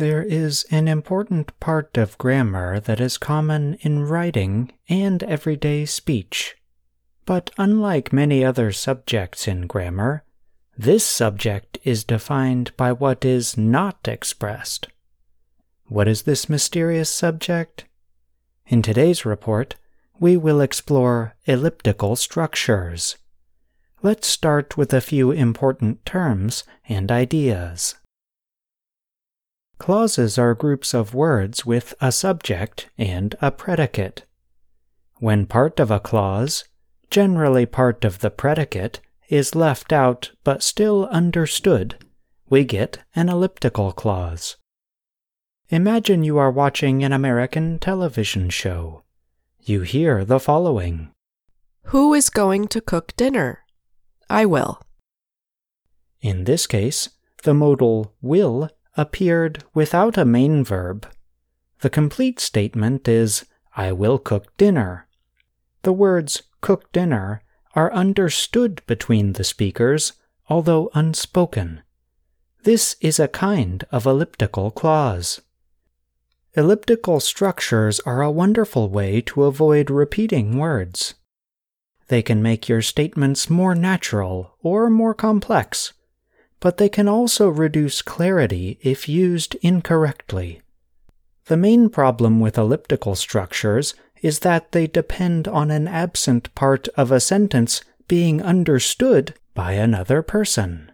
There 0.00 0.22
is 0.22 0.64
an 0.70 0.88
important 0.88 1.52
part 1.60 1.98
of 1.98 2.16
grammar 2.16 2.80
that 2.80 3.00
is 3.00 3.18
common 3.18 3.74
in 3.82 4.04
writing 4.04 4.72
and 4.88 5.22
everyday 5.24 5.84
speech. 5.84 6.56
But 7.26 7.50
unlike 7.58 8.10
many 8.10 8.42
other 8.42 8.72
subjects 8.72 9.46
in 9.46 9.66
grammar, 9.66 10.24
this 10.74 11.04
subject 11.04 11.76
is 11.84 12.02
defined 12.02 12.74
by 12.78 12.92
what 12.92 13.26
is 13.26 13.58
not 13.58 14.08
expressed. 14.08 14.88
What 15.84 16.08
is 16.08 16.22
this 16.22 16.48
mysterious 16.48 17.10
subject? 17.10 17.84
In 18.68 18.80
today's 18.80 19.26
report, 19.26 19.76
we 20.18 20.34
will 20.34 20.62
explore 20.62 21.36
elliptical 21.44 22.16
structures. 22.16 23.18
Let's 24.00 24.28
start 24.28 24.78
with 24.78 24.94
a 24.94 25.02
few 25.02 25.30
important 25.30 26.06
terms 26.06 26.64
and 26.88 27.12
ideas. 27.12 27.96
Clauses 29.80 30.36
are 30.36 30.54
groups 30.54 30.92
of 30.92 31.14
words 31.14 31.64
with 31.64 31.94
a 32.02 32.12
subject 32.12 32.90
and 32.98 33.34
a 33.40 33.50
predicate. 33.50 34.26
When 35.20 35.46
part 35.46 35.80
of 35.80 35.90
a 35.90 35.98
clause, 35.98 36.64
generally 37.10 37.64
part 37.64 38.04
of 38.04 38.18
the 38.18 38.30
predicate, 38.30 39.00
is 39.30 39.54
left 39.54 39.90
out 39.90 40.32
but 40.44 40.62
still 40.62 41.06
understood, 41.06 41.96
we 42.50 42.62
get 42.62 42.98
an 43.16 43.30
elliptical 43.30 43.92
clause. 43.92 44.58
Imagine 45.70 46.24
you 46.24 46.36
are 46.36 46.50
watching 46.50 47.02
an 47.02 47.14
American 47.14 47.78
television 47.78 48.50
show. 48.50 49.04
You 49.60 49.80
hear 49.80 50.26
the 50.26 50.38
following 50.38 51.10
Who 51.84 52.12
is 52.12 52.28
going 52.28 52.68
to 52.68 52.82
cook 52.82 53.16
dinner? 53.16 53.64
I 54.28 54.44
will. 54.44 54.82
In 56.20 56.44
this 56.44 56.66
case, 56.66 57.08
the 57.44 57.54
modal 57.54 58.12
will 58.20 58.68
appeared 58.96 59.64
without 59.74 60.18
a 60.18 60.24
main 60.24 60.64
verb. 60.64 61.06
The 61.80 61.90
complete 61.90 62.40
statement 62.40 63.08
is 63.08 63.46
I 63.76 63.92
will 63.92 64.18
cook 64.18 64.56
dinner. 64.56 65.06
The 65.82 65.92
words 65.92 66.42
cook 66.60 66.92
dinner 66.92 67.42
are 67.74 67.92
understood 67.92 68.82
between 68.86 69.34
the 69.34 69.44
speakers, 69.44 70.12
although 70.48 70.90
unspoken. 70.94 71.82
This 72.64 72.96
is 73.00 73.18
a 73.18 73.28
kind 73.28 73.84
of 73.90 74.06
elliptical 74.06 74.70
clause. 74.70 75.40
Elliptical 76.54 77.20
structures 77.20 78.00
are 78.00 78.22
a 78.22 78.30
wonderful 78.30 78.88
way 78.90 79.20
to 79.22 79.44
avoid 79.44 79.88
repeating 79.88 80.58
words. 80.58 81.14
They 82.08 82.22
can 82.22 82.42
make 82.42 82.68
your 82.68 82.82
statements 82.82 83.48
more 83.48 83.76
natural 83.76 84.56
or 84.60 84.90
more 84.90 85.14
complex, 85.14 85.92
but 86.60 86.76
they 86.76 86.88
can 86.88 87.08
also 87.08 87.48
reduce 87.48 88.02
clarity 88.02 88.78
if 88.82 89.08
used 89.08 89.56
incorrectly. 89.62 90.60
The 91.46 91.56
main 91.56 91.88
problem 91.88 92.38
with 92.38 92.58
elliptical 92.58 93.14
structures 93.14 93.94
is 94.22 94.40
that 94.40 94.72
they 94.72 94.86
depend 94.86 95.48
on 95.48 95.70
an 95.70 95.88
absent 95.88 96.54
part 96.54 96.86
of 96.96 97.10
a 97.10 97.20
sentence 97.20 97.82
being 98.06 98.42
understood 98.42 99.34
by 99.54 99.72
another 99.72 100.22
person. 100.22 100.92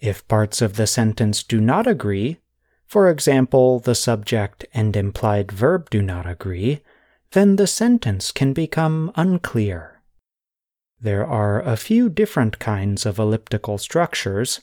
If 0.00 0.26
parts 0.26 0.62
of 0.62 0.76
the 0.76 0.86
sentence 0.86 1.42
do 1.42 1.60
not 1.60 1.86
agree, 1.86 2.38
for 2.86 3.08
example, 3.08 3.78
the 3.78 3.94
subject 3.94 4.66
and 4.74 4.96
implied 4.96 5.52
verb 5.52 5.90
do 5.90 6.02
not 6.02 6.26
agree, 6.26 6.80
then 7.30 7.56
the 7.56 7.66
sentence 7.66 8.30
can 8.30 8.52
become 8.52 9.12
unclear. 9.14 9.91
There 11.02 11.26
are 11.26 11.60
a 11.60 11.76
few 11.76 12.08
different 12.08 12.60
kinds 12.60 13.04
of 13.04 13.18
elliptical 13.18 13.76
structures 13.76 14.60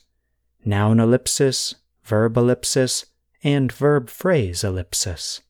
noun 0.64 0.98
ellipsis, 0.98 1.76
verb 2.06 2.38
ellipsis, 2.38 3.08
and 3.44 3.70
verb 3.73 4.09
phrase 4.09 4.64
ellipsis. 4.64 5.42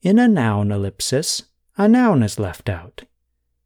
In 0.00 0.20
a 0.20 0.28
noun 0.28 0.70
ellipsis, 0.70 1.42
a 1.76 1.88
noun 1.88 2.22
is 2.22 2.38
left 2.38 2.68
out. 2.68 3.02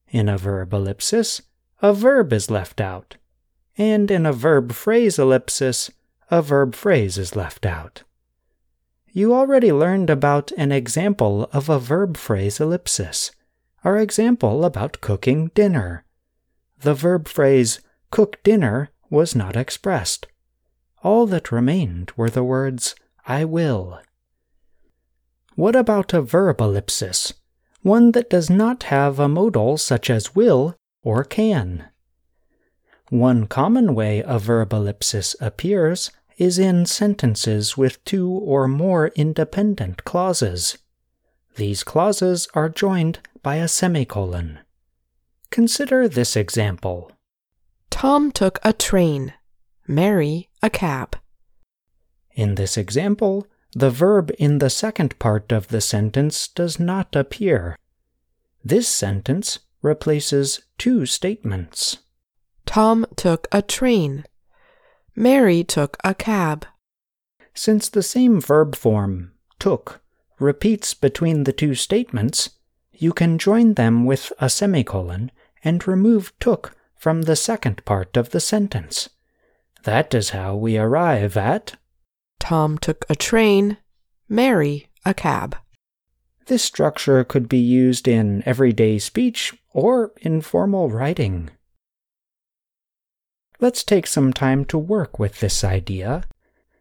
In 0.08 0.30
a 0.30 0.38
verb 0.38 0.72
ellipsis, 0.72 1.42
a 1.82 1.92
verb 1.92 2.32
is 2.32 2.50
left 2.50 2.80
out. 2.80 3.16
And 3.76 4.10
in 4.10 4.24
a 4.24 4.32
verb 4.32 4.72
phrase 4.72 5.18
ellipsis, 5.18 5.90
a 6.30 6.40
verb 6.40 6.74
phrase 6.74 7.18
is 7.18 7.36
left 7.36 7.66
out. 7.66 8.04
You 9.12 9.34
already 9.34 9.70
learned 9.70 10.08
about 10.08 10.50
an 10.56 10.72
example 10.72 11.50
of 11.52 11.68
a 11.68 11.78
verb 11.78 12.16
phrase 12.16 12.58
ellipsis, 12.58 13.32
our 13.84 13.98
example 13.98 14.64
about 14.64 15.02
cooking 15.02 15.48
dinner. 15.48 16.04
The 16.80 16.94
verb 16.94 17.28
phrase 17.28 17.80
cook 18.10 18.42
dinner 18.42 18.90
was 19.10 19.34
not 19.34 19.56
expressed. 19.56 20.26
All 21.02 21.26
that 21.26 21.52
remained 21.52 22.12
were 22.16 22.30
the 22.30 22.44
words 22.44 22.94
I 23.26 23.44
will 23.44 24.00
what 25.56 25.74
about 25.74 26.12
a 26.12 26.20
verb 26.20 26.60
ellipsis? 26.60 27.32
One 27.80 28.12
that 28.12 28.28
does 28.28 28.50
not 28.50 28.84
have 28.84 29.18
a 29.18 29.26
modal 29.26 29.78
such 29.78 30.10
as 30.10 30.34
will 30.34 30.76
or 31.02 31.24
can. 31.24 31.86
One 33.08 33.46
common 33.46 33.94
way 33.94 34.22
a 34.26 34.38
verb 34.38 34.74
ellipsis 34.74 35.34
appears 35.40 36.10
is 36.36 36.58
in 36.58 36.84
sentences 36.84 37.74
with 37.74 38.04
two 38.04 38.28
or 38.28 38.68
more 38.68 39.08
independent 39.16 40.04
clauses. 40.04 40.76
These 41.54 41.84
clauses 41.84 42.48
are 42.52 42.68
joined 42.68 43.20
by 43.42 43.56
a 43.56 43.66
semicolon. 43.66 44.58
Consider 45.50 46.08
this 46.08 46.36
example 46.36 47.12
Tom 47.90 48.30
took 48.30 48.58
a 48.62 48.72
train, 48.72 49.32
Mary 49.86 50.48
a 50.62 50.68
cab. 50.68 51.16
In 52.34 52.56
this 52.56 52.76
example, 52.76 53.46
the 53.72 53.90
verb 53.90 54.30
in 54.38 54.58
the 54.58 54.70
second 54.70 55.18
part 55.18 55.52
of 55.52 55.68
the 55.68 55.80
sentence 55.80 56.48
does 56.48 56.78
not 56.78 57.16
appear. 57.16 57.76
This 58.64 58.88
sentence 58.88 59.60
replaces 59.82 60.60
two 60.78 61.06
statements. 61.06 61.98
Tom 62.66 63.06
took 63.16 63.46
a 63.52 63.62
train. 63.62 64.24
Mary 65.14 65.62
took 65.64 65.96
a 66.04 66.14
cab. 66.14 66.66
Since 67.54 67.88
the 67.88 68.02
same 68.02 68.40
verb 68.40 68.76
form, 68.76 69.32
took, 69.58 70.02
repeats 70.38 70.92
between 70.92 71.44
the 71.44 71.52
two 71.52 71.74
statements, 71.74 72.50
you 72.92 73.12
can 73.12 73.38
join 73.38 73.74
them 73.74 74.04
with 74.04 74.32
a 74.38 74.50
semicolon 74.50 75.30
and 75.66 75.86
remove 75.86 76.32
took 76.38 76.74
from 76.96 77.22
the 77.22 77.36
second 77.36 77.84
part 77.84 78.16
of 78.16 78.30
the 78.30 78.40
sentence. 78.40 79.10
That 79.82 80.14
is 80.14 80.30
how 80.30 80.56
we 80.56 80.78
arrive 80.78 81.36
at 81.36 81.74
Tom 82.38 82.78
took 82.78 83.04
a 83.10 83.16
train, 83.16 83.76
Mary 84.28 84.88
a 85.04 85.12
cab. 85.12 85.56
This 86.46 86.62
structure 86.62 87.24
could 87.24 87.48
be 87.48 87.58
used 87.58 88.06
in 88.06 88.42
everyday 88.46 88.98
speech 88.98 89.54
or 89.72 90.12
informal 90.20 90.88
writing. 90.88 91.50
Let's 93.58 93.82
take 93.82 94.06
some 94.06 94.32
time 94.32 94.64
to 94.66 94.78
work 94.78 95.18
with 95.18 95.40
this 95.40 95.64
idea. 95.64 96.24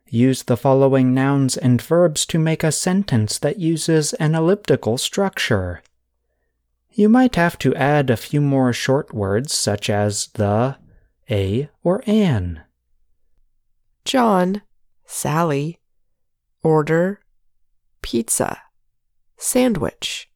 Use 0.07 0.43
the 0.43 0.57
following 0.57 1.13
nouns 1.13 1.57
and 1.57 1.81
verbs 1.81 2.25
to 2.27 2.37
make 2.37 2.63
a 2.63 2.71
sentence 2.71 3.39
that 3.39 3.57
uses 3.59 4.13
an 4.13 4.35
elliptical 4.35 4.97
structure. 4.97 5.81
You 6.97 7.09
might 7.09 7.35
have 7.35 7.59
to 7.59 7.75
add 7.75 8.09
a 8.09 8.15
few 8.15 8.39
more 8.39 8.71
short 8.71 9.13
words 9.13 9.53
such 9.53 9.89
as 9.89 10.27
the, 10.27 10.77
a, 11.29 11.69
or 11.83 12.01
an. 12.07 12.61
John 14.05 14.61
Sally, 15.05 15.81
order, 16.63 17.19
pizza, 18.01 18.61
sandwich. 19.35 20.31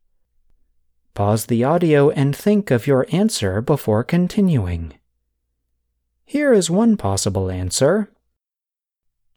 Pause 1.14 1.46
the 1.46 1.64
audio 1.64 2.10
and 2.10 2.36
think 2.36 2.72
of 2.72 2.88
your 2.88 3.08
answer 3.10 3.62
before 3.62 4.04
continuing. 4.04 4.96
Here 6.26 6.52
is 6.52 6.70
one 6.70 6.98
possible 6.98 7.50
answer. 7.50 8.12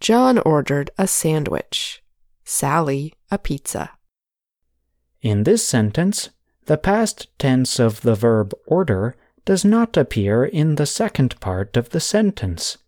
John 0.01 0.39
ordered 0.39 0.91
a 0.99 1.07
sandwich, 1.07 2.03
Sally 2.45 3.15
a 3.31 3.39
pizza. 3.39 3.93
In 5.21 5.45
this 5.45 5.65
sentence, 5.65 6.31
the 6.67 6.79
past 6.79 7.27
tense 7.39 7.79
of 7.79 8.03
the 8.03 8.15
verb 8.15 8.55
order 8.67 9.17
does 9.45 9.65
not 9.65 9.97
appear 9.97 10.45
in 10.45 10.77
the 10.77 10.87
second 10.87 11.39
part 11.41 11.77
of 11.77 11.91
the 11.91 12.01
sentence. 12.01 12.79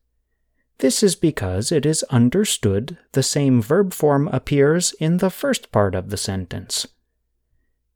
This 0.78 1.02
is 1.02 1.16
because 1.16 1.72
it 1.72 1.86
is 1.86 2.02
understood 2.04 2.98
the 3.12 3.22
same 3.22 3.62
verb 3.62 3.92
form 3.92 4.28
appears 4.28 4.92
in 5.00 5.18
the 5.18 5.30
first 5.30 5.72
part 5.72 5.94
of 5.94 6.10
the 6.10 6.16
sentence. 6.16 6.86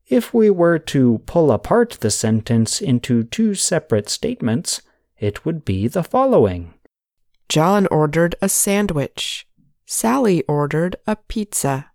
If 0.07 0.33
we 0.33 0.49
were 0.49 0.79
to 0.79 1.19
pull 1.27 1.53
apart 1.53 1.99
the 2.01 2.11
sentence 2.11 2.81
into 2.81 3.25
two 3.25 3.55
separate 3.55 4.09
statements, 4.09 4.81
it 5.19 5.45
would 5.45 5.65
be 5.65 5.87
the 5.87 6.03
following 6.03 6.75
John 7.49 7.87
ordered 7.89 8.35
a 8.41 8.49
sandwich. 8.49 9.47
Sally 9.87 10.43
ordered 10.43 10.97
a 11.07 11.17
pizza. 11.17 11.91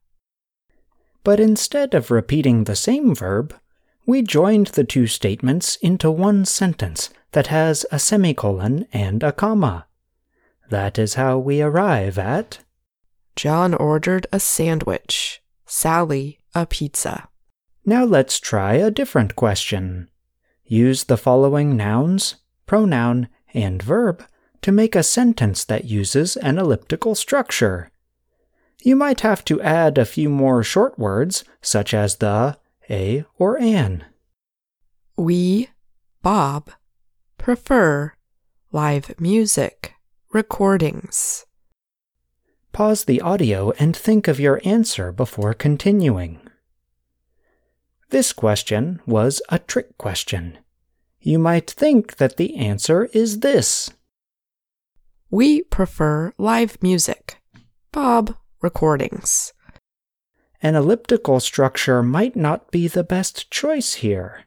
But 1.23 1.39
instead 1.39 1.93
of 1.93 2.11
repeating 2.11 2.63
the 2.63 2.75
same 2.75 3.13
verb, 3.13 3.55
we 4.05 4.21
joined 4.21 4.67
the 4.67 4.83
two 4.83 5.07
statements 5.07 5.77
into 5.77 6.11
one 6.11 6.45
sentence 6.45 7.09
that 7.31 7.47
has 7.47 7.85
a 7.91 7.99
semicolon 7.99 8.85
and 8.91 9.23
a 9.23 9.31
comma. 9.31 9.87
That 10.69 10.99
is 10.99 11.15
how 11.15 11.37
we 11.37 11.61
arrive 11.61 12.17
at 12.17 12.59
John 13.35 13.73
ordered 13.73 14.27
a 14.31 14.39
sandwich. 14.39 15.41
Sally 15.65 16.39
a 16.53 16.65
pizza. 16.65 17.29
Now 17.85 18.05
let's 18.05 18.39
try 18.39 18.75
a 18.75 18.91
different 18.91 19.35
question. 19.35 20.09
Use 20.65 21.05
the 21.05 21.17
following 21.17 21.75
nouns, 21.75 22.35
pronoun, 22.65 23.27
and 23.53 23.81
verb 23.81 24.23
to 24.61 24.71
make 24.71 24.95
a 24.95 25.03
sentence 25.03 25.65
that 25.65 25.85
uses 25.85 26.37
an 26.37 26.57
elliptical 26.57 27.15
structure. 27.15 27.91
You 28.83 28.95
might 28.95 29.21
have 29.21 29.43
to 29.45 29.61
add 29.61 29.97
a 29.97 30.05
few 30.05 30.29
more 30.29 30.63
short 30.63 30.97
words, 30.99 31.43
such 31.61 31.93
as 31.93 32.17
the, 32.17 32.57
a, 32.89 33.25
or 33.37 33.59
an. 33.59 34.05
We, 35.17 35.69
Bob, 36.21 36.71
prefer 37.37 38.13
live 38.71 39.19
music 39.19 39.93
recordings. 40.31 41.45
Pause 42.71 43.05
the 43.05 43.21
audio 43.21 43.71
and 43.77 43.95
think 43.95 44.27
of 44.27 44.39
your 44.39 44.59
answer 44.63 45.11
before 45.11 45.53
continuing. 45.53 46.39
This 48.09 48.33
question 48.33 48.99
was 49.05 49.41
a 49.49 49.59
trick 49.59 49.97
question. 49.97 50.57
You 51.19 51.39
might 51.39 51.69
think 51.69 52.17
that 52.17 52.37
the 52.37 52.55
answer 52.57 53.05
is 53.13 53.39
this. 53.39 53.91
We 55.29 55.63
prefer 55.63 56.33
live 56.37 56.81
music. 56.81 57.37
Bob, 57.91 58.35
recordings. 58.61 59.53
An 60.63 60.75
elliptical 60.75 61.41
structure 61.41 62.01
might 62.01 62.37
not 62.37 62.71
be 62.71 62.87
the 62.87 63.03
best 63.03 63.51
choice 63.51 63.95
here. 63.95 64.45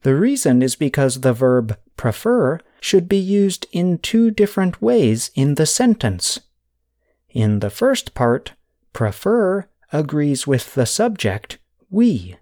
The 0.00 0.16
reason 0.16 0.62
is 0.62 0.74
because 0.74 1.20
the 1.20 1.34
verb 1.34 1.76
prefer 1.98 2.60
should 2.80 3.10
be 3.10 3.18
used 3.18 3.66
in 3.70 3.98
two 3.98 4.30
different 4.30 4.80
ways 4.80 5.30
in 5.34 5.56
the 5.56 5.66
sentence. 5.66 6.40
In 7.28 7.60
the 7.60 7.68
first 7.68 8.14
part, 8.14 8.54
prefer 8.94 9.68
agrees 9.92 10.46
with 10.46 10.74
the 10.74 10.86
subject, 10.86 11.58
we. 11.90 12.36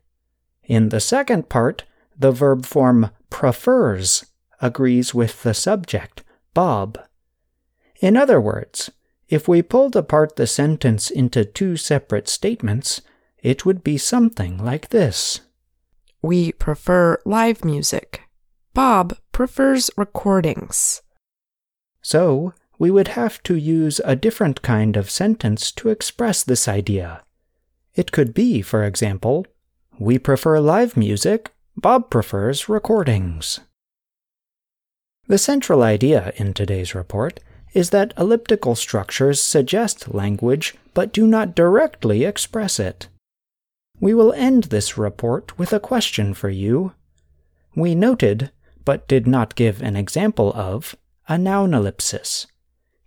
In 0.63 0.91
the 0.91 1.01
second 1.01 1.49
part, 1.49 1.83
the 2.17 2.31
verb 2.31 2.65
form 2.65 3.11
prefers 3.31 4.27
agrees 4.61 5.13
with 5.13 5.43
the 5.43 5.55
subject, 5.55 6.23
Bob. 6.55 7.01
In 8.01 8.17
other 8.17 8.41
words, 8.41 8.93
if 9.33 9.49
we 9.49 9.63
pulled 9.63 9.97
apart 9.97 10.37
the 10.37 10.47
sentence 10.47 11.11
into 11.11 11.43
two 11.43 11.75
separate 11.75 12.29
statements, 12.29 13.01
it 13.43 13.65
would 13.65 13.83
be 13.83 13.97
something 13.97 14.63
like 14.63 14.91
this 14.91 15.41
We 16.21 16.53
prefer 16.53 17.19
live 17.25 17.65
music. 17.65 18.29
Bob 18.75 19.17
prefers 19.33 19.91
recordings. 19.97 21.01
So, 22.03 22.53
we 22.79 22.91
would 22.91 23.09
have 23.09 23.43
to 23.45 23.57
use 23.57 24.03
a 24.05 24.17
different 24.17 24.61
kind 24.61 24.99
of 24.99 25.09
sentence 25.11 25.73
to 25.73 25.89
express 25.89 26.43
this 26.43 26.69
idea. 26.69 27.23
It 27.95 28.13
could 28.13 28.35
be, 28.35 28.61
for 28.61 28.85
example, 28.85 29.47
We 29.99 30.19
prefer 30.19 30.61
live 30.61 30.95
music, 30.95 31.53
Bob 31.75 32.11
prefers 32.11 32.69
recordings. 32.69 33.61
The 35.27 35.39
central 35.39 35.83
idea 35.83 36.35
in 36.37 36.53
today's 36.53 36.95
report 36.95 37.41
is 37.75 37.91
that 37.91 38.15
elliptical 38.19 38.75
structures 38.75 39.41
suggest 39.41 40.15
language 40.15 40.75
but 40.95 41.13
do 41.13 41.27
not 41.27 41.55
directly 41.55 42.25
express 42.25 42.79
it. 42.79 43.09
We 44.01 44.15
will 44.15 44.33
end 44.33 44.65
this 44.65 44.99
report 44.99 45.59
with 45.59 45.73
a 45.73 45.81
question 45.81 46.35
for 46.35 46.51
you. 46.51 46.93
We 47.75 47.95
noted, 47.95 48.51
but 48.85 49.09
did 49.09 49.27
not 49.27 49.55
give 49.55 49.81
an 49.81 49.97
example 49.97 50.53
of, 50.55 50.95
a 51.29 51.39
noun 51.39 51.73
ellipsis. 51.73 52.47